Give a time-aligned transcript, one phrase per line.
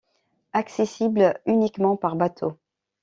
[0.53, 2.57] Accessible uniquement par bateau.